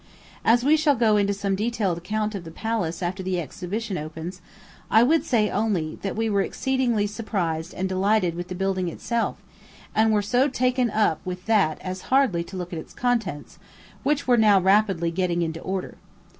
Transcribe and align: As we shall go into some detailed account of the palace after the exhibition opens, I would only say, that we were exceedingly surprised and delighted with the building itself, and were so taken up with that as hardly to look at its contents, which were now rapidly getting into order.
As 0.43 0.63
we 0.63 0.77
shall 0.77 0.95
go 0.95 1.15
into 1.15 1.31
some 1.31 1.55
detailed 1.55 1.99
account 1.99 2.33
of 2.33 2.43
the 2.43 2.49
palace 2.49 3.03
after 3.03 3.21
the 3.21 3.39
exhibition 3.39 3.99
opens, 3.99 4.41
I 4.89 5.03
would 5.03 5.31
only 5.31 5.91
say, 5.91 5.95
that 6.01 6.15
we 6.15 6.27
were 6.27 6.41
exceedingly 6.41 7.05
surprised 7.05 7.71
and 7.75 7.87
delighted 7.87 8.33
with 8.33 8.47
the 8.47 8.55
building 8.55 8.87
itself, 8.89 9.37
and 9.93 10.11
were 10.11 10.23
so 10.23 10.47
taken 10.47 10.89
up 10.89 11.23
with 11.23 11.45
that 11.45 11.79
as 11.81 12.01
hardly 12.09 12.43
to 12.45 12.57
look 12.57 12.73
at 12.73 12.79
its 12.79 12.95
contents, 12.95 13.59
which 14.01 14.27
were 14.27 14.37
now 14.37 14.59
rapidly 14.59 15.11
getting 15.11 15.43
into 15.43 15.59
order. 15.61 15.97